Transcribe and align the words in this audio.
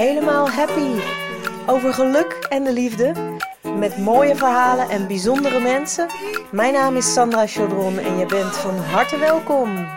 helemaal 0.00 0.50
happy. 0.50 1.00
Over 1.66 1.94
geluk 1.94 2.46
en 2.48 2.64
de 2.64 2.72
liefde. 2.72 3.12
Met 3.78 3.98
mooie 3.98 4.36
verhalen 4.36 4.88
en 4.88 5.06
bijzondere 5.06 5.60
mensen. 5.60 6.08
Mijn 6.52 6.72
naam 6.72 6.96
is 6.96 7.12
Sandra 7.12 7.46
Chaudron 7.46 7.98
en 7.98 8.18
je 8.18 8.26
bent 8.26 8.56
van 8.56 8.76
harte 8.76 9.18
welkom. 9.18 9.88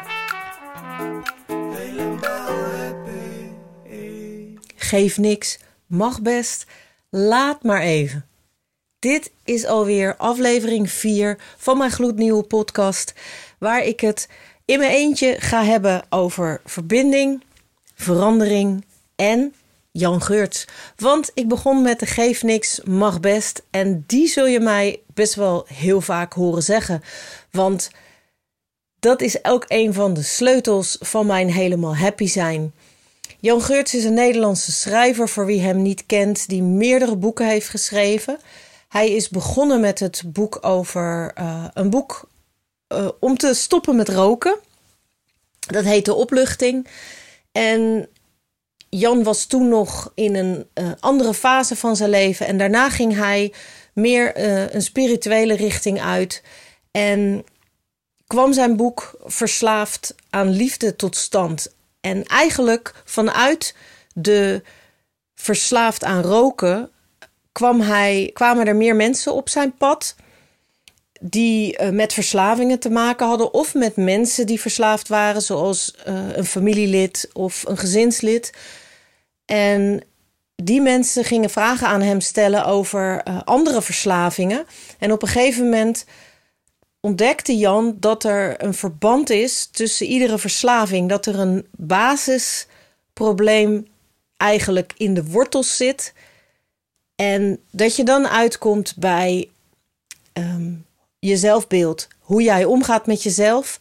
Geef 4.76 5.18
niks, 5.18 5.60
mag 5.86 6.22
best, 6.22 6.66
laat 7.10 7.64
maar 7.64 7.82
even. 7.82 8.26
Dit 9.00 9.32
is 9.44 9.66
alweer 9.66 10.16
aflevering 10.18 10.90
4 10.92 11.38
van 11.58 11.78
mijn 11.78 11.92
gloednieuwe 11.92 12.44
podcast, 12.44 13.14
waar 13.58 13.84
ik 13.84 14.00
het 14.00 14.30
in 14.66 14.80
mijn 14.80 14.92
eentje 14.92 15.36
ga 15.40 15.64
hebben 15.64 16.04
over 16.10 16.62
verbinding, 16.66 17.44
verandering 17.96 18.86
en 19.16 19.54
Jan 19.96 20.22
Geurts. 20.22 20.66
Want 20.96 21.32
ik 21.34 21.48
begon 21.48 21.82
met 21.82 22.00
de 22.00 22.06
geef 22.06 22.44
niks, 22.44 22.82
mag 22.84 23.20
best. 23.20 23.64
En 23.70 24.04
die 24.08 24.28
zul 24.28 24.46
je 24.46 24.60
mij 24.60 25.02
best 25.14 25.36
wel 25.36 25.66
heel 25.68 26.02
vaak 26.02 26.34
horen 26.34 26.64
zeggen. 26.64 27.02
Want 27.52 27.90
dat 29.00 29.22
is 29.22 29.46
ook 29.46 29.66
een 29.68 29.94
van 29.94 30.14
de 30.14 30.22
sleutels 30.22 30.98
van 31.00 31.26
mijn 31.26 31.52
helemaal 31.52 31.96
happy 31.96 32.28
zijn. 32.28 32.74
Jan 33.40 33.62
Geurts 33.62 33.96
is 33.96 34.04
een 34.04 34.14
Nederlandse 34.14 34.72
schrijver 34.72 35.30
voor 35.30 35.46
wie 35.46 35.62
hem 35.62 35.82
niet 35.82 36.06
kent, 36.06 36.50
die 36.50 36.62
meerdere 36.62 37.16
boeken 37.16 37.48
heeft 37.48 37.70
geschreven. 37.70 38.40
Hij 38.88 39.12
is 39.12 39.30
begonnen 39.30 39.80
met 39.80 40.00
het 40.00 40.24
boek 40.26 40.58
over 40.62 41.32
uh, 41.40 41.66
een 41.74 41.90
boek 41.90 42.30
uh, 42.94 43.10
om 43.20 43.38
te 43.38 43.54
stoppen 43.54 43.96
met 43.96 44.10
roken. 44.10 44.60
Dat 45.60 45.84
heet 45.84 46.06
De 46.06 46.14
Opluchting. 46.14 46.88
En 47.52 48.10
Jan 48.98 49.24
was 49.24 49.46
toen 49.46 49.68
nog 49.68 50.12
in 50.16 50.36
een 50.36 50.68
uh, 50.74 50.92
andere 51.00 51.34
fase 51.34 51.76
van 51.76 51.96
zijn 51.96 52.10
leven. 52.10 52.46
En 52.48 52.58
daarna 52.58 52.90
ging 52.90 53.16
hij 53.16 53.54
meer 53.94 54.38
uh, 54.38 54.74
een 54.74 54.82
spirituele 54.82 55.56
richting 55.56 56.02
uit. 56.02 56.44
En 56.92 57.44
kwam 58.28 58.54
zijn 58.54 58.76
boek 58.76 59.16
Verslaafd 59.24 60.16
aan 60.30 60.50
Liefde 60.50 60.96
tot 60.96 61.16
stand. 61.16 61.76
En 62.02 62.24
eigenlijk 62.24 63.02
vanuit 63.06 63.76
de 64.14 64.62
Verslaafd 65.36 66.04
aan 66.04 66.22
roken 66.22 66.90
kwam 67.52 67.82
hij, 67.82 68.30
kwamen 68.34 68.68
er 68.68 68.76
meer 68.76 68.96
mensen 68.96 69.34
op 69.34 69.50
zijn 69.50 69.78
pad 69.78 70.16
die 71.26 71.82
uh, 71.82 71.90
met 71.90 72.14
verslavingen 72.14 72.80
te 72.80 72.90
maken 72.90 73.28
hadden 73.28 73.54
of 73.54 73.74
met 73.74 73.96
mensen 73.96 74.46
die 74.46 74.62
verslaafd 74.62 75.08
waren, 75.08 75.42
zoals 75.42 75.96
uh, 76.08 76.36
een 76.36 76.46
familielid 76.46 77.30
of 77.34 77.64
een 77.68 77.78
gezinslid. 77.78 78.54
En 79.46 80.04
die 80.56 80.82
mensen 80.82 81.24
gingen 81.24 81.50
vragen 81.50 81.88
aan 81.88 82.02
hem 82.02 82.22
stellen 82.22 82.66
over 82.66 83.22
uh, 83.28 83.42
andere 83.44 83.82
verslavingen. 83.82 84.66
En 85.00 85.12
op 85.12 85.22
een 85.22 85.28
gegeven 85.28 85.64
moment 85.64 86.06
ontdekte 87.00 87.58
Jan 87.58 87.98
dat 88.00 88.24
er 88.24 88.64
een 88.64 88.74
verband 88.74 89.30
is 89.30 89.66
tussen 89.66 90.06
iedere 90.06 90.38
verslaving, 90.38 91.10
dat 91.10 91.26
er 91.26 91.40
een 91.40 91.68
basisprobleem 91.72 93.88
eigenlijk 94.38 94.94
in 94.98 95.14
de 95.14 95.26
wortels 95.26 95.78
zit. 95.78 96.14
En 97.16 97.60
dat 97.72 97.96
je 97.96 98.04
dan 98.04 98.28
uitkomt 98.28 98.94
bij 98.98 99.50
um, 100.34 100.86
je 101.28 101.38
zelfbeeld. 101.38 102.08
Hoe 102.20 102.42
jij 102.42 102.66
omgaat 102.66 103.06
met 103.06 103.24
jezelf. 103.24 103.80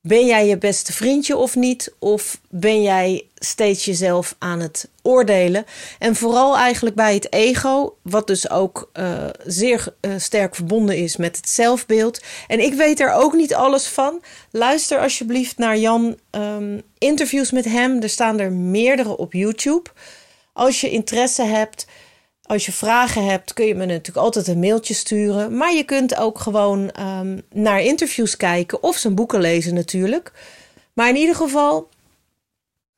Ben 0.00 0.26
jij 0.26 0.46
je 0.46 0.58
beste 0.58 0.92
vriendje 0.92 1.36
of 1.36 1.56
niet? 1.56 1.94
Of 1.98 2.40
ben 2.48 2.82
jij 2.82 3.26
steeds 3.34 3.84
jezelf 3.84 4.34
aan 4.38 4.60
het 4.60 4.88
oordelen? 5.02 5.64
En 5.98 6.16
vooral 6.16 6.56
eigenlijk 6.56 6.96
bij 6.96 7.14
het 7.14 7.32
ego, 7.32 7.96
wat 8.02 8.26
dus 8.26 8.50
ook 8.50 8.90
uh, 8.94 9.26
zeer 9.44 9.94
uh, 10.00 10.12
sterk 10.16 10.54
verbonden 10.54 10.96
is 10.96 11.16
met 11.16 11.36
het 11.36 11.48
zelfbeeld. 11.48 12.22
En 12.46 12.60
ik 12.60 12.74
weet 12.74 13.00
er 13.00 13.12
ook 13.12 13.32
niet 13.32 13.54
alles 13.54 13.86
van. 13.86 14.22
Luister 14.50 14.98
alsjeblieft 14.98 15.58
naar 15.58 15.78
Jan 15.78 16.18
um, 16.30 16.82
interviews 16.98 17.50
met 17.50 17.64
hem. 17.64 18.02
Er 18.02 18.08
staan 18.08 18.38
er 18.40 18.52
meerdere 18.52 19.16
op 19.16 19.32
YouTube. 19.32 19.90
Als 20.52 20.80
je 20.80 20.90
interesse 20.90 21.42
hebt, 21.42 21.86
als 22.52 22.66
je 22.66 22.72
vragen 22.72 23.24
hebt, 23.24 23.52
kun 23.52 23.66
je 23.66 23.74
me 23.74 23.86
natuurlijk 23.86 24.16
altijd 24.16 24.48
een 24.48 24.58
mailtje 24.58 24.94
sturen. 24.94 25.56
Maar 25.56 25.74
je 25.74 25.84
kunt 25.84 26.16
ook 26.16 26.38
gewoon 26.38 26.90
um, 27.00 27.42
naar 27.52 27.80
interviews 27.80 28.36
kijken 28.36 28.82
of 28.82 28.96
zijn 28.96 29.14
boeken 29.14 29.40
lezen 29.40 29.74
natuurlijk. 29.74 30.32
Maar 30.92 31.08
in 31.08 31.16
ieder 31.16 31.34
geval, 31.34 31.88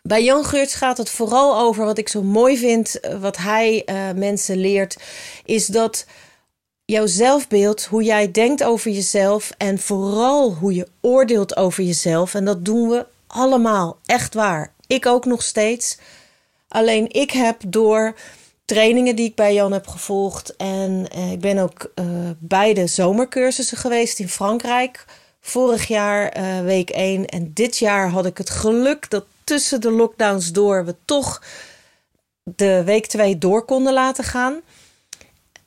bij 0.02 0.24
Jan 0.24 0.44
Geurts 0.44 0.74
gaat 0.74 0.98
het 0.98 1.10
vooral 1.10 1.58
over 1.58 1.84
wat 1.84 1.98
ik 1.98 2.08
zo 2.08 2.22
mooi 2.22 2.58
vind, 2.58 3.00
eh, 3.00 3.20
wat 3.20 3.36
hij 3.36 3.82
uh, 3.86 4.10
mensen 4.16 4.56
leert, 4.56 4.96
is 5.44 5.66
dat 5.66 6.06
jouw 6.84 7.06
zelfbeeld, 7.06 7.84
hoe 7.84 8.02
jij 8.02 8.30
denkt 8.30 8.64
over 8.64 8.90
jezelf 8.90 9.52
en 9.58 9.78
vooral 9.78 10.54
hoe 10.54 10.74
je 10.74 10.88
oordeelt 11.00 11.56
over 11.56 11.82
jezelf. 11.82 12.34
En 12.34 12.44
dat 12.44 12.64
doen 12.64 12.88
we 12.88 13.06
allemaal, 13.26 13.98
echt 14.04 14.34
waar. 14.34 14.72
Ik 14.86 15.06
ook 15.06 15.24
nog 15.24 15.42
steeds. 15.42 15.98
Alleen 16.68 17.12
ik 17.12 17.30
heb 17.30 17.60
door 17.66 18.14
trainingen 18.64 19.16
die 19.16 19.28
ik 19.28 19.34
bij 19.34 19.54
Jan 19.54 19.72
heb 19.72 19.86
gevolgd. 19.86 20.56
En 20.56 21.06
uh, 21.16 21.32
ik 21.32 21.40
ben 21.40 21.58
ook 21.58 21.92
uh, 21.94 22.06
bij 22.38 22.74
de 22.74 22.86
zomercursussen 22.86 23.76
geweest 23.76 24.18
in 24.18 24.28
Frankrijk. 24.28 25.04
Vorig 25.40 25.88
jaar 25.88 26.38
uh, 26.38 26.60
week 26.60 26.90
1. 26.90 27.26
En 27.26 27.50
dit 27.54 27.78
jaar 27.78 28.08
had 28.08 28.26
ik 28.26 28.38
het 28.38 28.50
geluk 28.50 29.10
dat 29.10 29.24
tussen 29.44 29.80
de 29.80 29.90
lockdowns 29.90 30.52
door 30.52 30.84
we 30.84 30.94
toch 31.04 31.42
de 32.42 32.82
week 32.84 33.06
2 33.06 33.38
door 33.38 33.64
konden 33.64 33.92
laten 33.92 34.24
gaan. 34.24 34.60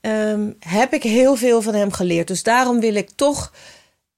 Um, 0.01 0.55
heb 0.59 0.93
ik 0.93 1.03
heel 1.03 1.35
veel 1.35 1.61
van 1.61 1.73
hem 1.73 1.91
geleerd. 1.91 2.27
Dus 2.27 2.43
daarom 2.43 2.79
wil 2.79 2.95
ik 2.95 3.09
toch 3.15 3.51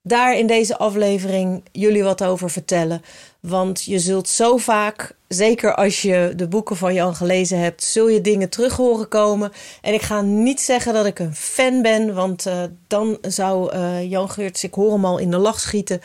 daar 0.02 0.38
in 0.38 0.48
deze 0.48 0.78
aflevering 0.78 1.64
jullie 1.72 2.04
wat 2.04 2.24
over 2.24 2.50
vertellen. 2.50 3.02
Want 3.40 3.84
je 3.84 4.00
zult 4.00 4.30
zo 4.30 4.58
vaak, 4.58 5.16
zeker 5.28 5.76
als 5.76 6.02
je 6.02 6.34
de 6.36 6.48
boeken 6.48 6.78
van 6.78 6.94
Jan 6.94 7.16
gelezen 7.16 7.60
hebt, 7.60 7.84
zul 7.84 8.08
je 8.08 8.22
dingen 8.22 8.50
terug 8.50 8.76
horen 8.76 9.08
komen. 9.08 9.52
En 9.82 9.94
ik 9.94 10.02
ga 10.02 10.22
niet 10.22 10.62
zeggen 10.62 10.94
dat 10.94 11.06
ik 11.06 11.20
een 11.20 11.36
fan 11.36 11.82
ben, 11.82 12.14
want 12.14 12.46
uh, 12.48 12.64
dan 12.88 13.18
zou 13.22 13.76
uh, 13.76 14.10
Jan 14.10 14.30
Geurts, 14.30 14.64
ik 14.64 14.74
hoor 14.74 14.92
hem 14.92 15.06
al 15.06 15.18
in 15.18 15.32
de 15.32 15.38
lach 15.38 15.60
schieten. 15.60 16.02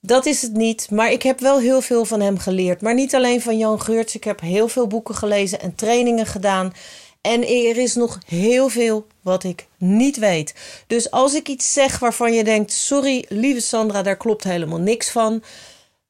Dat 0.00 0.26
is 0.26 0.42
het 0.42 0.52
niet, 0.52 0.90
maar 0.90 1.12
ik 1.12 1.22
heb 1.22 1.40
wel 1.40 1.58
heel 1.58 1.80
veel 1.80 2.04
van 2.04 2.20
hem 2.20 2.38
geleerd. 2.38 2.80
Maar 2.80 2.94
niet 2.94 3.14
alleen 3.14 3.42
van 3.42 3.58
Jan 3.58 3.80
Geurts, 3.80 4.14
ik 4.14 4.24
heb 4.24 4.40
heel 4.40 4.68
veel 4.68 4.86
boeken 4.86 5.14
gelezen 5.14 5.60
en 5.60 5.74
trainingen 5.74 6.26
gedaan. 6.26 6.72
En 7.20 7.42
er 7.42 7.76
is 7.76 7.94
nog 7.94 8.18
heel 8.26 8.68
veel 8.68 9.06
wat 9.22 9.44
ik 9.44 9.66
niet 9.78 10.18
weet. 10.18 10.54
Dus 10.86 11.10
als 11.10 11.34
ik 11.34 11.48
iets 11.48 11.72
zeg 11.72 11.98
waarvan 11.98 12.32
je 12.32 12.44
denkt: 12.44 12.72
sorry, 12.72 13.24
lieve 13.28 13.60
Sandra, 13.60 14.02
daar 14.02 14.16
klopt 14.16 14.44
helemaal 14.44 14.78
niks 14.78 15.10
van. 15.10 15.42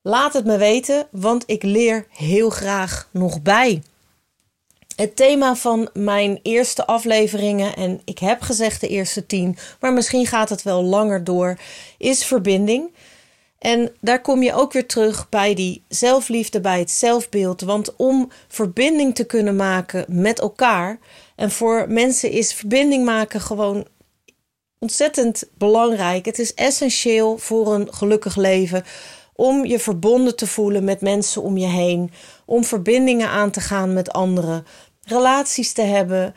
Laat 0.06 0.32
het 0.32 0.44
me 0.44 0.56
weten, 0.56 1.06
want 1.10 1.42
ik 1.46 1.62
leer 1.62 2.06
heel 2.10 2.50
graag 2.50 3.08
nog 3.10 3.42
bij. 3.42 3.82
Het 4.96 5.16
thema 5.16 5.56
van 5.56 5.88
mijn 5.92 6.40
eerste 6.42 6.86
afleveringen, 6.86 7.76
en 7.76 8.00
ik 8.04 8.18
heb 8.18 8.40
gezegd 8.40 8.80
de 8.80 8.88
eerste 8.88 9.26
tien, 9.26 9.56
maar 9.80 9.92
misschien 9.92 10.26
gaat 10.26 10.48
het 10.48 10.62
wel 10.62 10.82
langer 10.82 11.24
door, 11.24 11.58
is 11.98 12.24
verbinding. 12.24 12.94
En 13.58 13.92
daar 14.00 14.20
kom 14.20 14.42
je 14.42 14.54
ook 14.54 14.72
weer 14.72 14.86
terug 14.86 15.28
bij 15.28 15.54
die 15.54 15.82
zelfliefde, 15.88 16.60
bij 16.60 16.78
het 16.78 16.90
zelfbeeld. 16.90 17.60
Want 17.60 17.96
om 17.96 18.30
verbinding 18.48 19.14
te 19.14 19.24
kunnen 19.24 19.56
maken 19.56 20.04
met 20.08 20.40
elkaar, 20.40 20.98
en 21.36 21.50
voor 21.50 21.84
mensen 21.88 22.30
is 22.30 22.54
verbinding 22.54 23.04
maken 23.04 23.40
gewoon 23.40 23.86
ontzettend 24.78 25.44
belangrijk. 25.58 26.24
Het 26.24 26.38
is 26.38 26.54
essentieel 26.54 27.38
voor 27.38 27.74
een 27.74 27.94
gelukkig 27.94 28.36
leven 28.36 28.84
om 29.34 29.64
je 29.64 29.78
verbonden 29.78 30.36
te 30.36 30.46
voelen 30.46 30.84
met 30.84 31.00
mensen 31.00 31.42
om 31.42 31.56
je 31.56 31.66
heen, 31.66 32.10
om 32.44 32.64
verbindingen 32.64 33.28
aan 33.28 33.50
te 33.50 33.60
gaan 33.60 33.92
met 33.92 34.12
anderen, 34.12 34.66
relaties 35.02 35.72
te 35.72 35.82
hebben. 35.82 36.34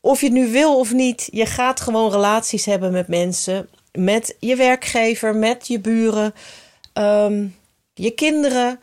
Of 0.00 0.20
je 0.20 0.26
het 0.26 0.34
nu 0.34 0.50
wil 0.50 0.78
of 0.78 0.92
niet, 0.92 1.28
je 1.30 1.46
gaat 1.46 1.80
gewoon 1.80 2.10
relaties 2.10 2.64
hebben 2.64 2.92
met 2.92 3.08
mensen, 3.08 3.68
met 3.92 4.36
je 4.38 4.56
werkgever, 4.56 5.36
met 5.36 5.66
je 5.66 5.80
buren, 5.80 6.34
um, 6.94 7.56
je 7.94 8.10
kinderen, 8.10 8.80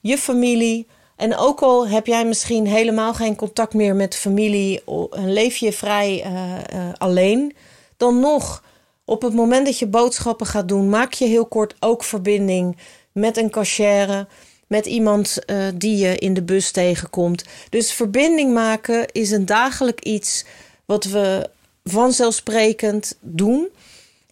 je 0.00 0.18
familie. 0.18 0.86
En 1.16 1.36
ook 1.36 1.60
al 1.60 1.88
heb 1.88 2.06
jij 2.06 2.24
misschien 2.24 2.66
helemaal 2.66 3.14
geen 3.14 3.36
contact 3.36 3.74
meer 3.74 3.96
met 3.96 4.16
familie 4.16 4.82
en 5.10 5.32
leef 5.32 5.56
je 5.56 5.72
vrij 5.72 6.24
uh, 6.26 6.52
uh, 6.74 6.92
alleen, 6.98 7.56
dan 7.96 8.20
nog 8.20 8.62
op 9.08 9.22
het 9.22 9.34
moment 9.34 9.66
dat 9.66 9.78
je 9.78 9.86
boodschappen 9.86 10.46
gaat 10.46 10.68
doen, 10.68 10.88
maak 10.88 11.12
je 11.12 11.24
heel 11.24 11.46
kort 11.46 11.74
ook 11.80 12.04
verbinding 12.04 12.76
met 13.12 13.36
een 13.36 13.50
cashier, 13.50 14.26
met 14.66 14.86
iemand 14.86 15.38
uh, 15.46 15.66
die 15.74 15.96
je 15.96 16.18
in 16.18 16.34
de 16.34 16.42
bus 16.42 16.70
tegenkomt. 16.70 17.44
Dus 17.70 17.92
verbinding 17.92 18.52
maken 18.52 19.12
is 19.12 19.30
een 19.30 19.46
dagelijk 19.46 20.00
iets 20.04 20.44
wat 20.84 21.04
we 21.04 21.50
vanzelfsprekend 21.84 23.18
doen. 23.20 23.68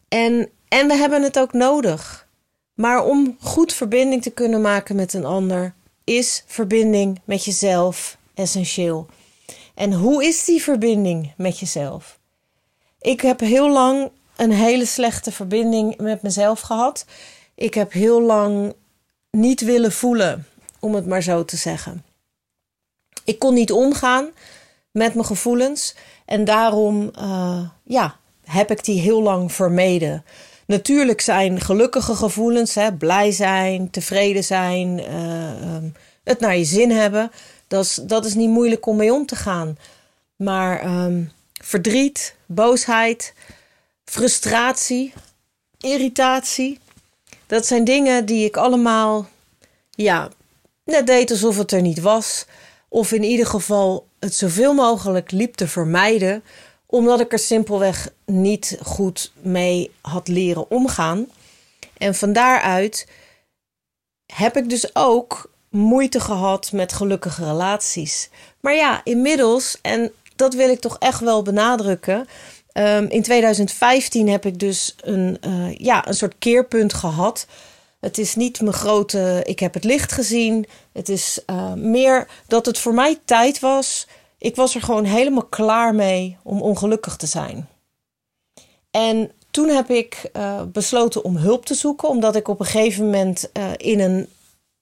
En, 0.09 0.49
en 0.69 0.89
we 0.89 0.95
hebben 0.95 1.23
het 1.23 1.39
ook 1.39 1.53
nodig. 1.53 2.27
Maar 2.75 3.05
om 3.05 3.37
goed 3.41 3.73
verbinding 3.73 4.23
te 4.23 4.31
kunnen 4.31 4.61
maken 4.61 4.97
met 4.97 5.15
een 5.15 5.25
ander, 5.25 5.75
is 6.05 6.45
verbinding 6.47 7.21
met 7.25 7.45
jezelf 7.45 8.19
essentieel. 8.35 9.07
En 9.75 9.93
hoe 9.93 10.25
is 10.25 10.45
die 10.45 10.63
verbinding 10.63 11.33
met 11.37 11.59
jezelf? 11.59 12.19
Ik 13.01 13.21
heb 13.21 13.41
heel 13.41 13.71
lang 13.71 14.11
een 14.37 14.53
hele 14.53 14.87
slechte 14.87 15.33
verbinding 15.33 15.97
met 15.97 16.23
mezelf 16.23 16.61
gehad. 16.61 17.05
Ik 17.55 17.75
heb 17.75 17.93
heel 17.93 18.23
lang 18.23 18.75
niet 19.31 19.61
willen 19.61 19.93
voelen, 19.93 20.47
om 20.81 20.95
het 20.95 21.07
maar 21.07 21.23
zo 21.23 21.45
te 21.45 21.57
zeggen. 21.57 22.05
Ik 23.25 23.39
kon 23.39 23.55
niet 23.55 23.73
omgaan 23.73 24.31
met 24.91 25.15
mijn 25.15 25.27
gevoelens 25.27 25.95
en 26.25 26.45
daarom 26.45 27.11
uh, 27.19 27.69
ja, 27.85 28.17
heb 28.45 28.71
ik 28.71 28.85
die 28.85 29.01
heel 29.01 29.23
lang 29.23 29.53
vermeden. 29.53 30.25
Natuurlijk 30.67 31.21
zijn 31.21 31.61
gelukkige 31.61 32.15
gevoelens, 32.15 32.75
hè, 32.75 32.93
blij 32.93 33.31
zijn, 33.31 33.91
tevreden 33.91 34.45
zijn, 34.45 34.99
uh, 34.99 35.91
het 36.25 36.41
naar 36.41 36.57
je 36.57 36.65
zin 36.65 36.91
hebben, 36.91 37.31
dat 37.69 37.85
is, 37.85 37.95
dat 37.95 38.25
is 38.25 38.35
niet 38.35 38.51
moeilijk 38.51 38.87
om 38.87 38.97
mee 38.97 39.13
om 39.13 39.27
te 39.27 39.37
gaan. 39.37 39.79
Maar 40.37 41.05
um, 41.05 41.33
verdriet, 41.53 42.35
boosheid, 42.47 43.35
frustratie, 44.11 45.13
irritatie, 45.79 46.79
dat 47.47 47.67
zijn 47.67 47.85
dingen 47.85 48.27
die 48.27 48.45
ik 48.45 48.57
allemaal, 48.57 49.29
ja, 49.91 50.31
net 50.85 51.07
deed 51.07 51.31
alsof 51.31 51.59
het 51.59 51.73
er 51.73 51.83
niet 51.83 52.01
was. 52.01 52.47
Of 52.89 53.13
in 53.13 53.23
ieder 53.23 53.47
geval 53.47 54.07
het 54.19 54.35
zoveel 54.35 54.75
mogelijk 54.75 55.31
liep 55.31 55.55
te 55.55 55.69
vermijden, 55.69 56.45
omdat 56.87 57.21
ik 57.21 57.33
er 57.33 57.39
simpelweg 57.39 58.09
niet 58.25 58.79
goed 58.83 59.33
mee 59.41 59.91
had 60.01 60.29
leren 60.29 60.71
omgaan. 60.71 61.27
En 61.97 62.15
van 62.15 62.33
daaruit 62.33 63.07
heb 64.27 64.57
ik 64.57 64.71
dus 64.71 64.95
ook 64.95 65.51
moeite 65.71 66.21
gehad 66.21 66.73
met 66.73 66.93
gelukkige 66.93 67.45
relaties. 67.45 68.29
Maar 68.61 68.75
ja, 68.75 69.01
inmiddels, 69.05 69.79
en 69.83 70.13
dat 70.37 70.55
wil 70.55 70.71
ik 70.71 70.81
toch 70.81 70.97
echt 70.99 71.21
wel 71.21 71.43
benadrukken. 71.43 72.29
Um, 72.79 73.09
in 73.09 73.23
2015 73.23 74.29
heb 74.29 74.47
ik 74.47 74.59
dus 74.59 74.95
een, 75.01 75.39
uh, 75.47 75.75
ja, 75.75 76.09
een 76.09 76.15
soort 76.15 76.35
keerpunt 76.39 76.95
gehad. 76.95 77.47
Het 78.01 78.19
is 78.19 78.35
niet 78.35 78.61
mijn 78.61 78.75
grote, 78.75 79.43
ik 79.45 79.61
heb 79.61 79.75
het 79.75 79.85
licht 79.85 80.13
gezien. 80.13 80.67
Het 80.93 81.09
is 81.09 81.41
uh, 81.47 81.73
meer 81.73 82.29
dat 82.47 82.67
het 82.67 82.79
voor 82.79 82.95
mij 82.95 83.19
tijd 83.25 83.61
was. 83.61 84.07
Ik 84.39 84.57
was 84.57 84.75
er 84.75 84.83
gewoon 84.83 85.05
helemaal 85.05 85.45
klaar 85.45 85.95
mee 85.95 86.37
om 86.43 86.63
ongelukkig 86.63 87.17
te 87.17 87.27
zijn. 87.27 87.69
En 88.91 89.31
toen 89.51 89.69
heb 89.69 89.91
ik 89.91 90.31
uh, 90.37 90.63
besloten 90.63 91.25
om 91.25 91.37
hulp 91.37 91.67
te 91.67 91.75
zoeken, 91.75 92.09
omdat 92.09 92.37
ik 92.37 92.49
op 92.49 92.61
een 92.61 92.67
gegeven 92.67 93.05
moment 93.05 93.51
in 93.77 94.01
een 94.01 94.29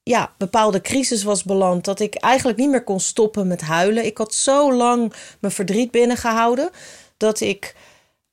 ja, 0.03 0.33
bepaalde 0.39 0.81
crisis 0.81 1.23
was 1.23 1.45
beland. 1.45 1.85
Dat 1.85 2.01
ik 2.01 2.15
eigenlijk 2.15 2.59
niet 2.59 2.71
meer 2.71 2.85
kon 2.85 3.01
stoppen 3.01 3.47
met 3.47 3.61
huilen. 3.61 4.05
Ik 4.05 4.19
had 4.19 4.35
zo 4.35 4.73
lang 4.73 5.13
mijn 5.41 5.53
verdriet 5.53 5.91
binnengehouden. 5.91 6.71
Dat 7.17 7.41
ik, 7.41 7.77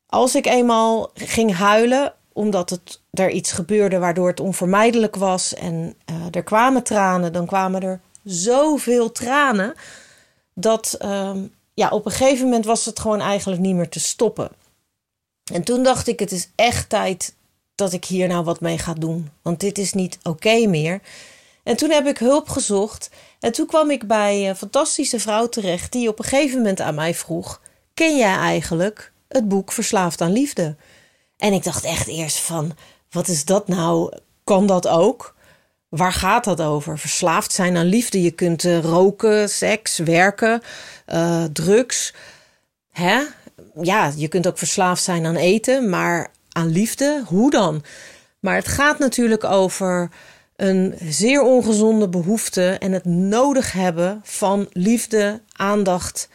als 0.05 0.35
ik 0.35 0.45
eenmaal 0.45 1.09
ging 1.13 1.55
huilen, 1.55 2.13
omdat 2.33 2.69
het, 2.69 3.01
er 3.11 3.29
iets 3.29 3.51
gebeurde 3.51 3.97
waardoor 3.97 4.27
het 4.27 4.39
onvermijdelijk 4.39 5.15
was. 5.15 5.53
En 5.53 5.95
uh, 6.11 6.15
er 6.31 6.43
kwamen 6.43 6.83
tranen, 6.83 7.33
dan 7.33 7.45
kwamen 7.45 7.81
er 7.81 7.99
zoveel 8.23 9.11
tranen. 9.11 9.73
Dat 10.53 10.97
uh, 11.01 11.31
ja, 11.73 11.89
op 11.89 12.05
een 12.05 12.11
gegeven 12.11 12.45
moment 12.45 12.65
was 12.65 12.85
het 12.85 12.99
gewoon 12.99 13.21
eigenlijk 13.21 13.61
niet 13.61 13.75
meer 13.75 13.89
te 13.89 13.99
stoppen. 13.99 14.49
En 15.53 15.63
toen 15.63 15.83
dacht 15.83 16.07
ik, 16.07 16.19
het 16.19 16.31
is 16.31 16.49
echt 16.55 16.89
tijd 16.89 17.35
dat 17.75 17.93
ik 17.93 18.05
hier 18.05 18.27
nou 18.27 18.43
wat 18.43 18.61
mee 18.61 18.77
ga 18.77 18.93
doen. 18.93 19.29
Want 19.41 19.59
dit 19.59 19.77
is 19.77 19.93
niet 19.93 20.17
oké 20.23 20.65
meer. 20.67 21.01
En 21.63 21.75
toen 21.75 21.89
heb 21.89 22.07
ik 22.07 22.17
hulp 22.17 22.49
gezocht. 22.49 23.09
En 23.39 23.51
toen 23.51 23.65
kwam 23.65 23.89
ik 23.89 24.07
bij 24.07 24.49
een 24.49 24.55
fantastische 24.55 25.19
vrouw 25.19 25.49
terecht 25.49 25.91
die 25.91 26.07
op 26.07 26.19
een 26.19 26.25
gegeven 26.25 26.57
moment 26.57 26.81
aan 26.81 26.95
mij 26.95 27.13
vroeg: 27.13 27.61
Ken 28.01 28.17
jij 28.17 28.35
eigenlijk 28.35 29.11
het 29.27 29.47
boek 29.47 29.71
Verslaafd 29.71 30.21
aan 30.21 30.31
Liefde? 30.31 30.75
En 31.37 31.53
ik 31.53 31.63
dacht 31.63 31.83
echt 31.83 32.07
eerst 32.07 32.39
van: 32.39 32.75
wat 33.11 33.27
is 33.27 33.45
dat 33.45 33.67
nou? 33.67 34.13
Kan 34.43 34.67
dat 34.67 34.87
ook? 34.87 35.35
Waar 35.89 36.13
gaat 36.13 36.43
dat 36.43 36.61
over? 36.61 36.99
Verslaafd 36.99 37.51
zijn 37.51 37.77
aan 37.77 37.85
liefde. 37.85 38.21
Je 38.21 38.31
kunt 38.31 38.63
uh, 38.63 38.79
roken, 38.79 39.49
seks, 39.49 39.97
werken, 39.97 40.61
uh, 41.13 41.43
drugs. 41.43 42.13
Hè? 42.91 43.21
Ja, 43.81 44.11
je 44.15 44.27
kunt 44.27 44.47
ook 44.47 44.57
verslaafd 44.57 45.03
zijn 45.03 45.25
aan 45.25 45.35
eten, 45.35 45.89
maar 45.89 46.31
aan 46.51 46.71
liefde, 46.71 47.23
hoe 47.25 47.51
dan? 47.51 47.83
Maar 48.39 48.55
het 48.55 48.67
gaat 48.67 48.99
natuurlijk 48.99 49.43
over 49.43 50.09
een 50.55 50.95
zeer 51.01 51.41
ongezonde 51.41 52.09
behoefte 52.09 52.69
en 52.69 52.91
het 52.91 53.05
nodig 53.05 53.71
hebben 53.71 54.21
van 54.23 54.67
liefde, 54.71 55.41
aandacht 55.51 56.29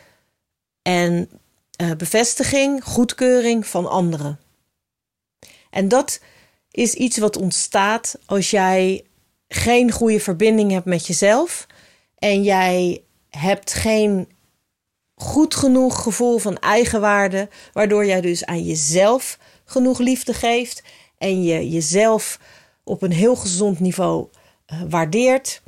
en 0.82 1.30
uh, 1.82 1.90
bevestiging, 1.96 2.84
goedkeuring 2.84 3.67
van 3.67 3.90
anderen. 3.90 4.40
En 5.70 5.88
dat 5.88 6.20
is 6.70 6.94
iets 6.94 7.19
wat 7.19 7.37
ontstaat 7.37 8.19
als 8.26 8.50
jij 8.50 9.05
geen 9.49 9.90
goede 9.90 10.20
verbinding 10.20 10.70
hebt 10.70 10.84
met 10.84 11.06
jezelf 11.06 11.67
en 12.19 12.43
jij 12.43 13.02
hebt 13.31 13.73
geen 13.73 14.28
goed 15.14 15.55
genoeg 15.55 16.02
gevoel 16.02 16.38
van 16.38 16.58
eigenwaarde, 16.58 17.49
waardoor 17.73 18.06
jij 18.06 18.20
dus 18.20 18.44
aan 18.44 18.64
jezelf 18.64 19.38
genoeg 19.64 19.99
liefde 19.99 20.34
geeft 20.34 20.82
en 21.19 21.43
je 21.43 21.70
jezelf 21.70 22.38
op 22.84 23.02
een 23.02 23.12
heel 23.12 23.37
gezond 23.37 23.81
niveau 23.81 24.28
uh, 24.73 24.82
waardeert. 24.88 25.62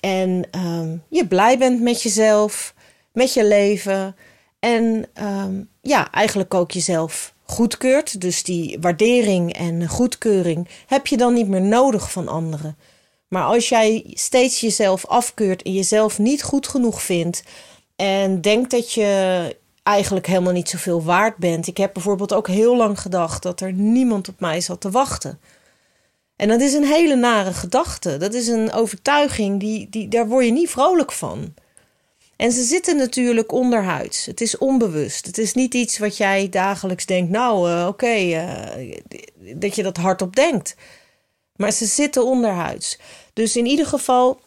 En 0.00 0.48
um, 0.58 1.02
je 1.08 1.26
blij 1.26 1.58
bent 1.58 1.80
met 1.80 2.02
jezelf, 2.02 2.74
met 3.12 3.34
je 3.34 3.44
leven. 3.44 4.16
En 4.64 5.06
um, 5.22 5.68
ja, 5.80 6.10
eigenlijk 6.10 6.54
ook 6.54 6.70
jezelf 6.70 7.34
goedkeurt. 7.44 8.20
Dus 8.20 8.42
die 8.42 8.78
waardering 8.80 9.52
en 9.52 9.88
goedkeuring 9.88 10.68
heb 10.86 11.06
je 11.06 11.16
dan 11.16 11.34
niet 11.34 11.48
meer 11.48 11.62
nodig 11.62 12.12
van 12.12 12.28
anderen. 12.28 12.76
Maar 13.28 13.44
als 13.44 13.68
jij 13.68 14.04
steeds 14.14 14.60
jezelf 14.60 15.06
afkeurt 15.06 15.62
en 15.62 15.72
jezelf 15.72 16.18
niet 16.18 16.42
goed 16.42 16.68
genoeg 16.68 17.02
vindt. 17.02 17.42
En 17.96 18.40
denkt 18.40 18.70
dat 18.70 18.92
je 18.92 19.56
eigenlijk 19.82 20.26
helemaal 20.26 20.52
niet 20.52 20.68
zoveel 20.68 21.02
waard 21.02 21.36
bent. 21.36 21.66
Ik 21.66 21.76
heb 21.76 21.92
bijvoorbeeld 21.92 22.32
ook 22.32 22.48
heel 22.48 22.76
lang 22.76 23.00
gedacht 23.00 23.42
dat 23.42 23.60
er 23.60 23.72
niemand 23.72 24.28
op 24.28 24.40
mij 24.40 24.60
zat 24.60 24.80
te 24.80 24.90
wachten. 24.90 25.40
En 26.36 26.48
dat 26.48 26.60
is 26.60 26.72
een 26.72 26.86
hele 26.86 27.16
nare 27.16 27.52
gedachte. 27.52 28.16
Dat 28.16 28.34
is 28.34 28.48
een 28.48 28.72
overtuiging, 28.72 29.60
die, 29.60 29.88
die, 29.90 30.08
daar 30.08 30.28
word 30.28 30.44
je 30.44 30.52
niet 30.52 30.70
vrolijk 30.70 31.12
van. 31.12 31.54
En 32.42 32.52
ze 32.52 32.62
zitten 32.62 32.96
natuurlijk 32.96 33.52
onderhuids. 33.52 34.26
Het 34.26 34.40
is 34.40 34.58
onbewust. 34.58 35.26
Het 35.26 35.38
is 35.38 35.54
niet 35.54 35.74
iets 35.74 35.98
wat 35.98 36.16
jij 36.16 36.48
dagelijks 36.48 37.06
denkt, 37.06 37.30
nou 37.30 37.70
uh, 37.70 37.86
oké, 37.88 38.16
uh, 38.16 39.00
dat 39.54 39.74
je 39.74 39.82
dat 39.82 39.96
hardop 39.96 40.36
denkt. 40.36 40.76
Maar 41.56 41.70
ze 41.70 41.86
zitten 41.86 42.24
onderhuids. 42.24 42.98
Dus 43.32 43.56
in 43.56 43.66
ieder 43.66 43.86
geval, 43.86 44.40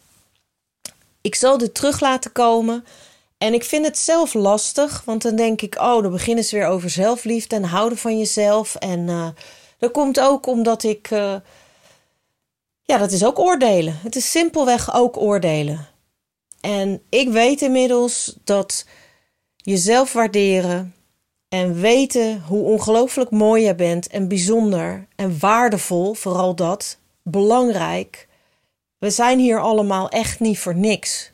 ik 1.20 1.34
zal 1.34 1.58
dit 1.58 1.74
terug 1.74 2.00
laten 2.00 2.32
komen. 2.32 2.84
En 3.38 3.54
ik 3.54 3.64
vind 3.64 3.86
het 3.86 3.98
zelf 3.98 4.34
lastig, 4.34 5.02
want 5.04 5.22
dan 5.22 5.36
denk 5.36 5.62
ik, 5.62 5.74
oh, 5.80 6.02
dan 6.02 6.12
beginnen 6.12 6.44
ze 6.44 6.56
weer 6.56 6.66
over 6.66 6.90
zelfliefde 6.90 7.56
en 7.56 7.64
houden 7.64 7.98
van 7.98 8.18
jezelf. 8.18 8.74
En 8.74 9.08
uh, 9.08 9.28
dat 9.78 9.90
komt 9.90 10.20
ook 10.20 10.46
omdat 10.46 10.82
ik 10.82 11.08
ja, 12.82 12.98
dat 12.98 13.12
is 13.12 13.24
ook 13.24 13.38
oordelen. 13.38 13.98
Het 14.02 14.16
is 14.16 14.30
simpelweg 14.30 14.94
ook 14.94 15.16
oordelen. 15.16 15.94
En 16.66 17.02
ik 17.08 17.28
weet 17.28 17.62
inmiddels 17.62 18.36
dat 18.44 18.86
jezelf 19.56 20.12
waarderen 20.12 20.94
en 21.48 21.80
weten 21.80 22.40
hoe 22.40 22.64
ongelooflijk 22.64 23.30
mooi 23.30 23.64
je 23.64 23.74
bent 23.74 24.06
en 24.06 24.28
bijzonder 24.28 25.06
en 25.16 25.38
waardevol, 25.38 26.14
vooral 26.14 26.54
dat, 26.54 26.98
belangrijk. 27.22 28.28
We 28.98 29.10
zijn 29.10 29.38
hier 29.38 29.60
allemaal 29.60 30.08
echt 30.08 30.40
niet 30.40 30.58
voor 30.58 30.74
niks. 30.74 31.30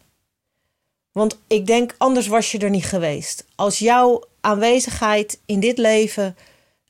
Want 1.12 1.38
ik 1.46 1.66
denk, 1.66 1.94
anders 1.98 2.26
was 2.26 2.52
je 2.52 2.58
er 2.58 2.70
niet 2.70 2.84
geweest. 2.84 3.44
Als 3.54 3.78
jouw 3.78 4.24
aanwezigheid 4.40 5.40
in 5.46 5.60
dit 5.60 5.78
leven 5.78 6.36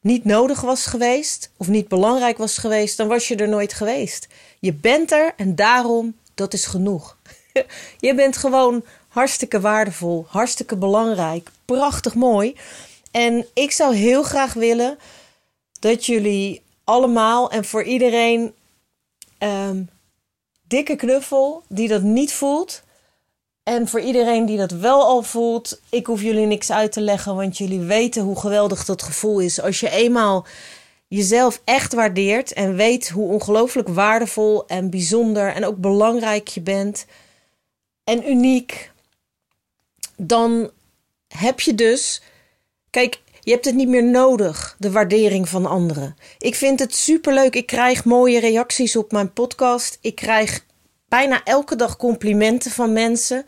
niet 0.01 0.25
nodig 0.25 0.61
was 0.61 0.87
geweest 0.87 1.51
of 1.57 1.69
niet 1.69 1.89
belangrijk 1.89 2.39
was 2.39 2.59
geweest, 2.59 2.97
dan 2.97 3.09
was 3.09 3.29
je 3.29 3.37
er 3.37 3.49
nooit 3.49 3.73
geweest. 3.73 4.29
Je 4.61 4.73
bent 4.73 5.13
er 5.13 5.33
en 5.37 5.55
daarom, 5.55 6.17
dat 6.35 6.53
is 6.53 6.67
genoeg. 6.67 7.17
je 8.07 8.15
bent 8.15 8.37
gewoon 8.37 8.85
hartstikke 9.09 9.61
waardevol, 9.61 10.25
hartstikke 10.29 10.77
belangrijk, 10.77 11.51
prachtig 11.65 12.15
mooi. 12.15 12.57
En 13.11 13.47
ik 13.55 13.71
zou 13.71 13.95
heel 13.95 14.23
graag 14.23 14.53
willen 14.53 14.99
dat 15.81 16.07
jullie 16.07 16.63
allemaal 16.85 17.51
en 17.51 17.65
voor 17.65 17.83
iedereen 17.83 18.55
um, 19.39 19.89
dikke 20.69 20.97
knuffel 20.97 21.63
die 21.69 21.89
dat 21.89 22.03
niet 22.03 22.33
voelt. 22.33 22.83
En 23.63 23.89
voor 23.89 24.01
iedereen 24.01 24.47
die 24.47 24.57
dat 24.57 24.71
wel 24.71 25.05
al 25.05 25.23
voelt, 25.23 25.81
ik 25.91 26.07
hoef 26.07 26.23
jullie 26.23 26.47
niks 26.47 26.73
uit 26.73 26.93
te 26.93 27.01
leggen, 27.01 27.37
want 27.37 27.59
jullie 27.59 27.81
weten 27.81 28.23
hoe 28.23 28.41
geweldig 28.41 28.85
dat 28.85 29.03
gevoel 29.03 29.41
is. 29.41 29.61
Als 29.61 29.81
je 29.81 29.91
eenmaal 29.91 30.47
jezelf 31.09 31.61
echt 31.65 31.93
waardeert 31.93 32.53
en 32.53 32.75
weet 32.75 33.09
hoe 33.09 33.29
ongelooflijk 33.29 33.89
waardevol 33.89 34.67
en 34.67 34.91
bijzonder 34.91 35.55
en 35.55 35.65
ook 35.65 35.77
belangrijk 35.77 36.49
je 36.49 36.61
bent 36.61 37.07
en 38.13 38.31
uniek. 38.31 38.91
dan 40.17 40.71
heb 41.29 41.61
je 41.61 41.75
dus. 41.75 42.23
Kijk, 42.91 43.21
je 43.41 43.51
hebt 43.51 43.65
het 43.65 43.75
niet 43.75 43.89
meer 43.89 44.05
nodig, 44.05 44.77
de 44.79 44.91
waardering 44.91 45.49
van 45.49 45.67
anderen. 45.67 46.17
Ik 46.39 46.55
vind 46.55 46.79
het 46.79 46.95
superleuk. 46.95 47.55
Ik 47.55 47.67
krijg 47.67 48.05
mooie 48.05 48.41
reacties 48.41 48.97
op 48.97 49.13
mijn 49.13 49.33
podcast. 49.33 49.99
Ik 50.01 50.15
krijg 50.15 50.65
bijna 51.09 51.45
elke 51.45 51.77
dag 51.77 51.97
complimenten 51.97 52.71
van 52.71 52.93
mensen. 52.93 53.45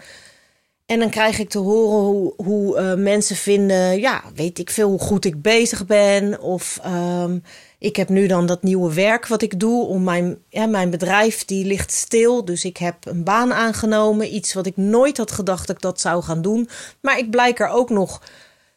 En 0.86 0.98
dan 0.98 1.10
krijg 1.10 1.38
ik 1.38 1.48
te 1.48 1.58
horen 1.58 2.04
hoe, 2.04 2.32
hoe 2.36 2.78
uh, 2.78 2.94
mensen 2.94 3.36
vinden, 3.36 4.00
ja, 4.00 4.22
weet 4.34 4.58
ik 4.58 4.70
veel, 4.70 4.88
hoe 4.88 4.98
goed 4.98 5.24
ik 5.24 5.42
bezig 5.42 5.86
ben. 5.86 6.40
Of 6.40 6.80
um, 6.86 7.42
ik 7.84 7.96
heb 7.96 8.08
nu 8.08 8.26
dan 8.26 8.46
dat 8.46 8.62
nieuwe 8.62 8.94
werk 8.94 9.26
wat 9.26 9.42
ik 9.42 9.60
doe. 9.60 9.86
Om 9.86 10.02
mijn, 10.02 10.38
ja, 10.48 10.66
mijn 10.66 10.90
bedrijf 10.90 11.44
die 11.44 11.64
ligt 11.64 11.92
stil. 11.92 12.44
Dus 12.44 12.64
ik 12.64 12.76
heb 12.76 13.06
een 13.06 13.24
baan 13.24 13.52
aangenomen. 13.52 14.34
Iets 14.34 14.54
wat 14.54 14.66
ik 14.66 14.76
nooit 14.76 15.16
had 15.16 15.30
gedacht 15.30 15.66
dat 15.66 15.76
ik 15.76 15.82
dat 15.82 16.00
zou 16.00 16.22
gaan 16.22 16.42
doen. 16.42 16.68
Maar 17.00 17.18
ik 17.18 17.30
blijk 17.30 17.60
er 17.60 17.68
ook 17.68 17.90
nog 17.90 18.22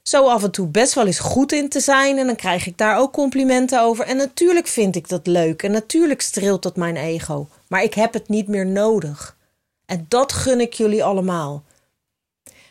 zo 0.01 0.27
af 0.27 0.43
en 0.43 0.51
toe 0.51 0.67
best 0.67 0.93
wel 0.93 1.05
eens 1.05 1.19
goed 1.19 1.51
in 1.51 1.69
te 1.69 1.79
zijn. 1.79 2.17
En 2.17 2.25
dan 2.25 2.35
krijg 2.35 2.65
ik 2.65 2.77
daar 2.77 2.97
ook 2.97 3.13
complimenten 3.13 3.81
over. 3.81 4.05
En 4.05 4.17
natuurlijk 4.17 4.67
vind 4.67 4.95
ik 4.95 5.09
dat 5.09 5.27
leuk. 5.27 5.63
En 5.63 5.71
natuurlijk 5.71 6.21
streelt 6.21 6.63
dat 6.63 6.75
mijn 6.75 6.97
ego. 6.97 7.47
Maar 7.67 7.83
ik 7.83 7.93
heb 7.93 8.13
het 8.13 8.29
niet 8.29 8.47
meer 8.47 8.65
nodig. 8.65 9.37
En 9.85 10.05
dat 10.07 10.33
gun 10.33 10.61
ik 10.61 10.73
jullie 10.73 11.03
allemaal. 11.03 11.63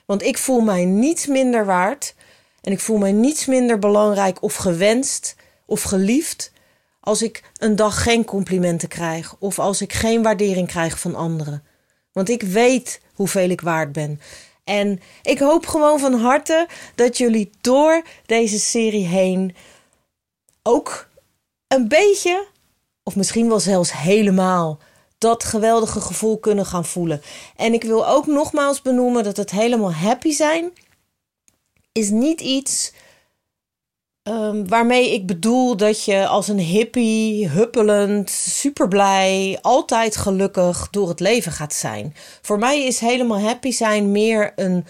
Want 0.07 0.23
ik 0.23 0.39
voel 0.39 0.61
mij 0.61 0.85
niets 0.85 1.27
minder 1.27 1.65
waard. 1.65 2.15
En 2.61 2.73
ik 2.73 2.81
voel 2.81 2.99
mij 2.99 3.13
niets 3.13 3.47
minder 3.47 3.79
belangrijk 3.79 4.43
of 4.43 4.55
gewenst 4.55 5.36
of 5.67 5.83
geliefd. 5.83 6.53
Als 7.01 7.23
ik 7.23 7.43
een 7.59 7.77
dag 7.77 8.03
geen 8.03 8.25
complimenten 8.25 8.89
krijg. 8.89 9.37
Of 9.39 9.59
als 9.59 9.81
ik 9.81 9.93
geen 9.93 10.23
waardering 10.23 10.69
krijg 10.69 10.99
van 10.99 11.15
anderen. 11.15 11.63
Want 12.13 12.29
ik 12.29 12.43
weet 12.43 13.01
hoeveel 13.15 13.51
ik 13.51 13.61
waard 13.61 13.93
ben. 13.93 14.21
En 14.65 15.01
ik 15.23 15.39
hoop 15.39 15.67
gewoon 15.67 15.99
van 15.99 16.15
harte 16.15 16.69
dat 16.95 17.19
jullie 17.19 17.51
door 17.61 18.03
deze 18.27 18.59
serie 18.59 19.07
heen 19.07 19.57
ook 20.63 21.09
een 21.69 21.89
beetje, 21.89 22.47
of 23.03 23.17
misschien 23.17 23.49
wel 23.49 23.61
zelfs 23.61 23.93
helemaal, 23.93 24.79
dat 25.19 25.45
geweldige 25.45 26.01
gevoel 26.01 26.39
kunnen 26.39 26.67
gaan 26.67 26.85
voelen. 26.85 27.23
En 27.57 27.73
ik 27.73 27.83
wil 27.83 28.09
ook 28.09 28.27
nogmaals 28.27 28.83
benoemen 28.83 29.25
dat 29.25 29.37
het 29.37 29.51
helemaal 29.51 29.93
happy 29.93 30.31
zijn 30.31 30.73
is 31.97 32.11
niet 32.11 32.41
iets 32.41 32.93
um, 34.29 34.69
waarmee 34.69 35.13
ik 35.13 35.27
bedoel 35.27 35.77
dat 35.77 36.05
je 36.05 36.27
als 36.27 36.49
een 36.49 36.59
hippie, 36.59 37.49
huppelend, 37.49 38.31
superblij, 38.31 39.59
altijd 39.63 40.17
gelukkig 40.17 40.89
door 40.91 41.09
het 41.09 41.21
leven 41.21 41.53
gaat 41.53 41.75
zijn. 41.75 42.15
Voor 42.43 42.59
mij 42.59 42.85
is 42.85 42.99
helemaal 42.99 43.41
happy 43.41 43.71
zijn 43.71 44.13
meer 44.13 44.53
een, 44.57 44.85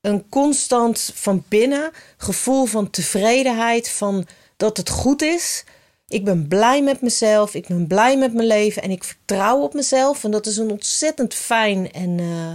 een 0.00 0.28
constant 0.28 1.12
van 1.14 1.44
binnen 1.48 1.90
gevoel 2.16 2.64
van 2.64 2.90
tevredenheid, 2.90 3.90
van 3.90 4.26
dat 4.56 4.76
het 4.76 4.88
goed 4.88 5.22
is. 5.22 5.64
Ik 6.08 6.24
ben 6.24 6.48
blij 6.48 6.82
met 6.82 7.00
mezelf, 7.00 7.54
ik 7.54 7.66
ben 7.66 7.86
blij 7.86 8.18
met 8.18 8.34
mijn 8.34 8.46
leven 8.46 8.82
en 8.82 8.90
ik 8.90 9.04
vertrouw 9.04 9.60
op 9.60 9.74
mezelf. 9.74 10.24
En 10.24 10.30
dat 10.30 10.46
is 10.46 10.56
een 10.56 10.70
ontzettend 10.70 11.34
fijn 11.34 11.92
en 11.92 12.18
uh, 12.18 12.54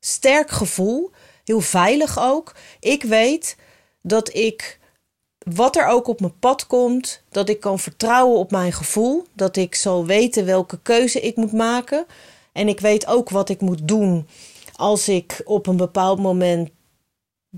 sterk 0.00 0.50
gevoel. 0.50 1.10
Heel 1.44 1.60
veilig 1.60 2.18
ook. 2.20 2.54
Ik 2.80 3.02
weet 3.02 3.56
dat 4.02 4.34
ik 4.34 4.78
wat 5.44 5.76
er 5.76 5.86
ook 5.86 6.08
op 6.08 6.20
mijn 6.20 6.38
pad 6.38 6.66
komt, 6.66 7.22
dat 7.30 7.48
ik 7.48 7.60
kan 7.60 7.78
vertrouwen 7.78 8.38
op 8.38 8.50
mijn 8.50 8.72
gevoel. 8.72 9.24
Dat 9.32 9.56
ik 9.56 9.74
zal 9.74 10.06
weten 10.06 10.44
welke 10.44 10.78
keuze 10.82 11.20
ik 11.20 11.36
moet 11.36 11.52
maken. 11.52 12.06
En 12.52 12.68
ik 12.68 12.80
weet 12.80 13.06
ook 13.06 13.30
wat 13.30 13.48
ik 13.48 13.60
moet 13.60 13.88
doen 13.88 14.28
als 14.76 15.08
ik 15.08 15.40
op 15.44 15.66
een 15.66 15.76
bepaald 15.76 16.18
moment 16.18 16.70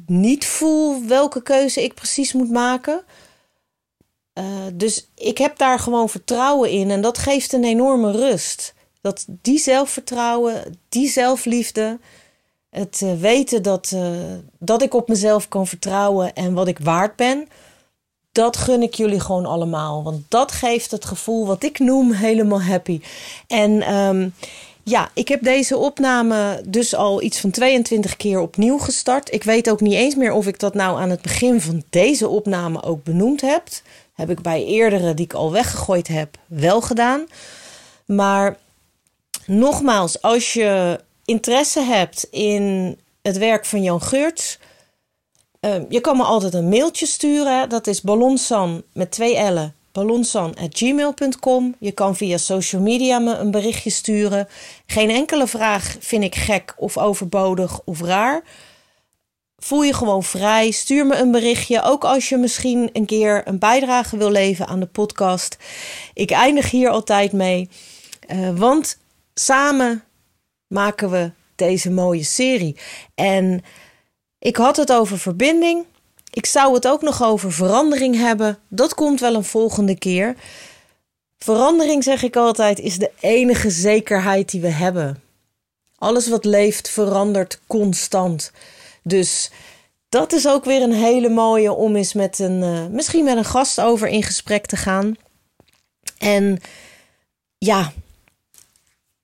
niet 0.06 0.46
voel 0.46 1.06
welke 1.06 1.42
keuze 1.42 1.82
ik 1.82 1.94
precies 1.94 2.32
moet 2.32 2.50
maken. 2.50 3.04
Uh, 4.38 4.44
dus 4.74 5.10
ik 5.14 5.38
heb 5.38 5.58
daar 5.58 5.78
gewoon 5.78 6.08
vertrouwen 6.08 6.70
in 6.70 6.90
en 6.90 7.00
dat 7.00 7.18
geeft 7.18 7.52
een 7.52 7.64
enorme 7.64 8.10
rust. 8.10 8.74
Dat 9.00 9.24
die 9.28 9.58
zelfvertrouwen, 9.58 10.78
die 10.88 11.08
zelfliefde, 11.08 11.98
het 12.70 13.00
uh, 13.00 13.14
weten 13.20 13.62
dat, 13.62 13.90
uh, 13.94 14.34
dat 14.58 14.82
ik 14.82 14.94
op 14.94 15.08
mezelf 15.08 15.48
kan 15.48 15.66
vertrouwen 15.66 16.34
en 16.34 16.54
wat 16.54 16.68
ik 16.68 16.78
waard 16.78 17.16
ben 17.16 17.48
dat 18.36 18.56
gun 18.56 18.82
ik 18.82 18.94
jullie 18.94 19.20
gewoon 19.20 19.46
allemaal. 19.46 20.02
Want 20.02 20.22
dat 20.28 20.52
geeft 20.52 20.90
het 20.90 21.04
gevoel 21.04 21.46
wat 21.46 21.64
ik 21.64 21.78
noem 21.78 22.12
helemaal 22.12 22.62
happy. 22.62 23.00
En 23.46 23.94
um, 23.94 24.34
ja, 24.82 25.10
ik 25.14 25.28
heb 25.28 25.42
deze 25.42 25.76
opname 25.76 26.62
dus 26.66 26.94
al 26.94 27.22
iets 27.22 27.40
van 27.40 27.50
22 27.50 28.16
keer 28.16 28.40
opnieuw 28.40 28.78
gestart. 28.78 29.32
Ik 29.32 29.42
weet 29.42 29.70
ook 29.70 29.80
niet 29.80 29.92
eens 29.92 30.14
meer 30.14 30.32
of 30.32 30.46
ik 30.46 30.58
dat 30.58 30.74
nou 30.74 31.00
aan 31.00 31.10
het 31.10 31.22
begin 31.22 31.60
van 31.60 31.82
deze 31.90 32.28
opname 32.28 32.82
ook 32.82 33.04
benoemd 33.04 33.40
heb. 33.40 33.62
Heb 34.14 34.30
ik 34.30 34.40
bij 34.40 34.64
eerdere 34.64 35.14
die 35.14 35.24
ik 35.24 35.32
al 35.32 35.52
weggegooid 35.52 36.08
heb 36.08 36.38
wel 36.46 36.80
gedaan. 36.80 37.26
Maar 38.06 38.56
nogmaals, 39.46 40.22
als 40.22 40.52
je 40.52 41.00
interesse 41.24 41.80
hebt 41.80 42.26
in 42.30 42.96
het 43.22 43.38
werk 43.38 43.64
van 43.64 43.82
Jan 43.82 44.02
Geurts 44.02 44.58
Ehm, 45.60 45.84
je 45.88 46.00
kan 46.00 46.16
me 46.16 46.22
altijd 46.22 46.54
een 46.54 46.68
mailtje 46.68 47.06
sturen. 47.06 47.68
Dat 47.68 47.86
is 47.86 48.02
ballonsan 48.02 48.82
met 48.92 49.10
twee 49.10 49.52
L'en. 49.52 49.74
ballonsan.gmail.com. 49.92 51.74
Je 51.78 51.92
kan 51.92 52.16
via 52.16 52.36
social 52.36 52.82
media 52.82 53.18
me 53.18 53.34
een 53.34 53.50
berichtje 53.50 53.90
sturen. 53.90 54.48
Geen 54.86 55.10
enkele 55.10 55.46
vraag 55.46 55.96
vind 56.00 56.24
ik 56.24 56.34
gek 56.34 56.74
of 56.76 56.98
overbodig 56.98 57.80
of 57.84 58.00
raar. 58.00 58.42
Voel 59.58 59.82
je 59.82 59.94
gewoon 59.94 60.22
vrij. 60.22 60.70
Stuur 60.70 61.06
me 61.06 61.16
een 61.16 61.30
berichtje. 61.30 61.82
Ook 61.82 62.04
als 62.04 62.28
je 62.28 62.36
misschien 62.36 62.90
een 62.92 63.06
keer 63.06 63.48
een 63.48 63.58
bijdrage 63.58 64.16
wil 64.16 64.30
leveren 64.30 64.68
aan 64.68 64.80
de 64.80 64.86
podcast. 64.86 65.56
Ik 66.14 66.30
eindig 66.30 66.70
hier 66.70 66.90
altijd 66.90 67.32
mee. 67.32 67.68
Uh, 68.28 68.50
want 68.58 68.98
samen 69.34 70.04
maken 70.66 71.10
we 71.10 71.30
deze 71.54 71.90
mooie 71.90 72.24
serie. 72.24 72.76
En 73.14 73.62
ik 74.46 74.56
had 74.56 74.76
het 74.76 74.92
over 74.92 75.18
verbinding. 75.18 75.84
Ik 76.30 76.46
zou 76.46 76.74
het 76.74 76.86
ook 76.88 77.02
nog 77.02 77.22
over 77.22 77.52
verandering 77.52 78.16
hebben. 78.16 78.58
Dat 78.68 78.94
komt 78.94 79.20
wel 79.20 79.34
een 79.34 79.44
volgende 79.44 79.98
keer. 79.98 80.36
Verandering, 81.38 82.04
zeg 82.04 82.22
ik 82.22 82.36
altijd, 82.36 82.78
is 82.78 82.98
de 82.98 83.10
enige 83.20 83.70
zekerheid 83.70 84.50
die 84.50 84.60
we 84.60 84.68
hebben. 84.68 85.22
Alles 85.98 86.28
wat 86.28 86.44
leeft 86.44 86.88
verandert 86.88 87.60
constant. 87.66 88.52
Dus 89.02 89.50
dat 90.08 90.32
is 90.32 90.48
ook 90.48 90.64
weer 90.64 90.82
een 90.82 90.94
hele 90.94 91.28
mooie 91.28 91.72
om 91.72 91.96
eens 91.96 92.12
met 92.12 92.38
een, 92.38 92.62
uh, 92.62 92.86
misschien 92.86 93.24
met 93.24 93.36
een 93.36 93.44
gast 93.44 93.80
over 93.80 94.08
in 94.08 94.22
gesprek 94.22 94.66
te 94.66 94.76
gaan. 94.76 95.16
En 96.18 96.60
ja, 97.58 97.92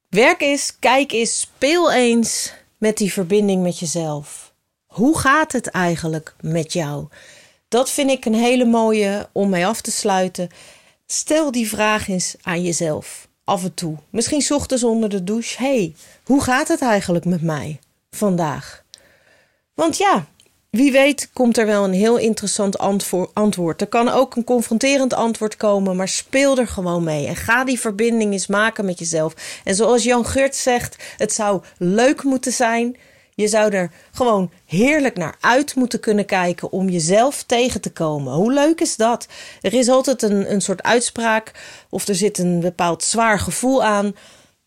werk 0.09 0.41
eens, 0.41 0.79
kijk 0.79 1.13
eens, 1.13 1.41
speel 1.41 1.93
eens 1.93 2.53
met 2.79 2.97
die 2.97 3.13
verbinding 3.13 3.63
met 3.63 3.79
jezelf. 3.79 4.52
Hoe 4.93 5.19
gaat 5.19 5.53
het 5.53 5.67
eigenlijk 5.67 6.35
met 6.41 6.73
jou? 6.73 7.07
Dat 7.69 7.91
vind 7.91 8.11
ik 8.11 8.25
een 8.25 8.35
hele 8.35 8.65
mooie 8.65 9.29
om 9.33 9.49
mee 9.49 9.67
af 9.67 9.81
te 9.81 9.91
sluiten. 9.91 10.49
Stel 11.07 11.53
die 11.53 11.69
vraag 11.69 12.09
eens 12.09 12.35
aan 12.43 12.63
jezelf. 12.63 13.29
Af 13.45 13.65
en 13.65 13.75
toe. 13.75 13.97
Misschien 14.11 14.45
ochtends 14.55 14.85
onder 14.85 15.09
de 15.09 15.25
douche. 15.25 15.63
hey, 15.63 15.95
hoe 16.25 16.43
gaat 16.43 16.69
het 16.69 16.81
eigenlijk 16.81 17.25
met 17.25 17.43
mij 17.43 17.79
vandaag? 18.11 18.85
Want 19.75 19.97
ja, 19.97 20.27
wie 20.71 20.93
weet 20.93 21.31
komt 21.33 21.59
er 21.59 21.67
wel 21.67 21.85
een 21.85 21.93
heel 21.93 22.17
interessant 22.17 22.79
antwoord. 23.35 23.81
Er 23.81 23.87
kan 23.87 24.09
ook 24.09 24.37
een 24.37 24.45
confronterend 24.45 25.15
antwoord 25.15 25.57
komen, 25.57 25.97
maar 25.97 26.09
speel 26.09 26.59
er 26.59 26.69
gewoon 26.69 27.05
mee. 27.05 27.27
En 27.27 27.37
ga 27.37 27.65
die 27.65 27.81
verbinding 27.81 28.33
eens 28.33 28.47
maken 28.47 28.85
met 28.85 28.99
jezelf. 28.99 29.35
En 29.65 29.75
zoals 29.75 30.03
Jan 30.03 30.27
Geurt 30.27 30.57
zegt, 30.57 30.97
het 31.17 31.33
zou 31.33 31.63
leuk 31.79 32.23
moeten 32.23 32.53
zijn 32.53 32.97
je 33.43 33.49
zou 33.49 33.73
er 33.73 33.91
gewoon 34.13 34.51
heerlijk 34.67 35.17
naar 35.17 35.37
uit 35.41 35.75
moeten 35.75 36.01
kunnen 36.01 36.27
kijken 36.27 36.73
om 36.73 36.89
jezelf 36.89 37.43
tegen 37.43 37.81
te 37.81 37.93
komen. 37.93 38.33
Hoe 38.33 38.53
leuk 38.53 38.81
is 38.81 38.97
dat? 38.97 39.27
Er 39.61 39.75
is 39.75 39.89
altijd 39.89 40.23
een, 40.23 40.53
een 40.53 40.61
soort 40.61 40.83
uitspraak 40.83 41.53
of 41.89 42.09
er 42.09 42.15
zit 42.15 42.39
een 42.39 42.61
bepaald 42.61 43.05
zwaar 43.05 43.39
gevoel 43.39 43.85
aan. 43.85 44.15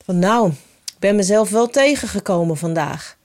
Van 0.06 0.20
nou, 0.20 0.50
ik 0.86 1.00
ben 1.00 1.16
mezelf 1.16 1.50
wel 1.50 1.68
tegengekomen 1.68 2.58
vandaag. 2.58 3.18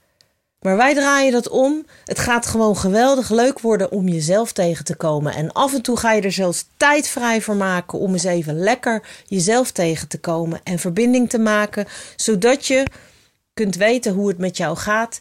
Maar 0.61 0.77
wij 0.77 0.93
draaien 0.93 1.31
dat 1.31 1.49
om. 1.49 1.85
Het 2.05 2.19
gaat 2.19 2.45
gewoon 2.45 2.77
geweldig 2.77 3.29
leuk 3.29 3.59
worden 3.59 3.91
om 3.91 4.07
jezelf 4.07 4.51
tegen 4.51 4.85
te 4.85 4.95
komen. 4.95 5.33
En 5.33 5.51
af 5.51 5.73
en 5.73 5.81
toe 5.81 5.97
ga 5.97 6.11
je 6.11 6.21
er 6.21 6.31
zelfs 6.31 6.65
tijd 6.77 7.07
vrij 7.07 7.41
voor 7.41 7.55
maken 7.55 7.99
om 7.99 8.13
eens 8.13 8.23
even 8.23 8.59
lekker 8.59 9.03
jezelf 9.25 9.71
tegen 9.71 10.07
te 10.07 10.19
komen 10.19 10.59
en 10.63 10.79
verbinding 10.79 11.29
te 11.29 11.39
maken, 11.39 11.87
zodat 12.15 12.65
je 12.65 12.85
kunt 13.53 13.75
weten 13.75 14.13
hoe 14.13 14.27
het 14.27 14.37
met 14.37 14.57
jou 14.57 14.77
gaat 14.77 15.19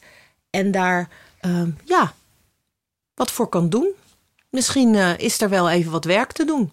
en 0.51 0.71
daar 0.71 1.09
ehm, 1.41 1.71
ja, 1.85 2.15
wat 3.15 3.31
voor 3.31 3.49
kan 3.49 3.69
doen. 3.69 3.89
Misschien 4.51 4.95
uh, 4.95 5.19
is 5.19 5.41
er 5.41 5.49
wel 5.49 5.71
even 5.71 5.93
wat 5.93 6.05
werk 6.05 6.33
te 6.33 6.45
doen. 6.45 6.73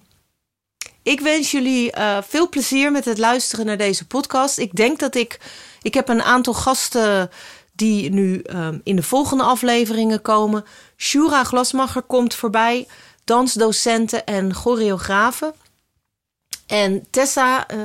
Ik 1.03 1.19
wens 1.19 1.51
jullie 1.51 1.97
uh, 1.97 2.17
veel 2.21 2.49
plezier 2.49 2.91
met 2.91 3.05
het 3.05 3.17
luisteren 3.17 3.65
naar 3.65 3.77
deze 3.77 4.07
podcast. 4.07 4.57
Ik 4.57 4.75
denk 4.75 4.99
dat 4.99 5.15
ik. 5.15 5.39
Ik 5.81 5.93
heb 5.93 6.09
een 6.09 6.21
aantal 6.21 6.53
gasten 6.53 7.29
die 7.73 8.09
nu 8.09 8.41
ehm, 8.41 8.79
in 8.83 8.95
de 8.95 9.03
volgende 9.03 9.43
afleveringen 9.43 10.21
komen. 10.21 10.65
Shura 10.97 11.43
Glasmacher 11.43 12.01
komt 12.01 12.35
voorbij, 12.35 12.87
dansdocenten 13.23 14.25
en 14.25 14.53
choreografen. 14.53 15.53
En 16.65 17.07
Tessa 17.09 17.71
uh, 17.71 17.79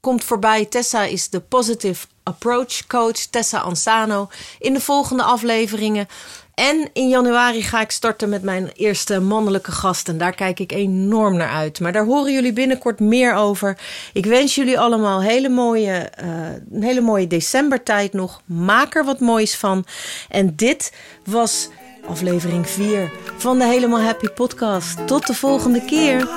komt 0.00 0.24
voorbij. 0.24 0.66
Tessa 0.66 1.02
is 1.02 1.30
de 1.30 1.40
Positive 1.40 2.06
Approach 2.22 2.86
Coach, 2.86 3.26
Tessa 3.30 3.58
Ansano, 3.58 4.28
in 4.58 4.72
de 4.72 4.80
volgende 4.80 5.22
afleveringen. 5.22 6.08
En 6.54 6.90
in 6.92 7.08
januari 7.08 7.62
ga 7.62 7.80
ik 7.80 7.90
starten 7.90 8.28
met 8.28 8.42
mijn 8.42 8.70
eerste 8.74 9.20
mannelijke 9.20 9.72
gast. 9.72 10.08
En 10.08 10.18
daar 10.18 10.34
kijk 10.34 10.60
ik 10.60 10.72
enorm 10.72 11.36
naar 11.36 11.50
uit. 11.50 11.80
Maar 11.80 11.92
daar 11.92 12.04
horen 12.04 12.32
jullie 12.32 12.52
binnenkort 12.52 13.00
meer 13.00 13.34
over. 13.34 13.78
Ik 14.12 14.26
wens 14.26 14.54
jullie 14.54 14.78
allemaal 14.78 15.22
hele 15.22 15.48
mooie, 15.48 16.10
uh, 16.24 16.28
een 16.72 16.82
hele 16.82 17.00
mooie 17.00 17.26
decembertijd 17.26 18.12
nog. 18.12 18.40
Maak 18.44 18.94
er 18.94 19.04
wat 19.04 19.20
moois 19.20 19.56
van. 19.56 19.84
En 20.28 20.56
dit 20.56 20.92
was 21.24 21.68
aflevering 22.06 22.68
4 22.68 23.12
van 23.36 23.58
de 23.58 23.64
Helemaal 23.64 24.00
Happy 24.00 24.28
podcast. 24.28 25.06
Tot 25.06 25.26
de 25.26 25.34
volgende 25.34 25.84
keer. 25.84 26.28